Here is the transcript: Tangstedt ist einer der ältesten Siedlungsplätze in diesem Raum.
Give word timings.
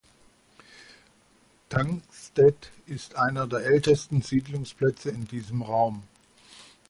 Tangstedt 1.69 2.71
ist 2.87 3.17
einer 3.17 3.45
der 3.45 3.59
ältesten 3.59 4.23
Siedlungsplätze 4.23 5.11
in 5.11 5.27
diesem 5.27 5.61
Raum. 5.61 6.01